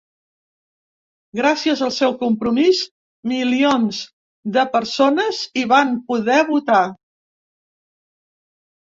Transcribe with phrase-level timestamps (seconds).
[1.39, 2.81] Gràcies al seu compromís,
[3.35, 4.01] milions
[4.59, 6.85] de persones hi van poder votar.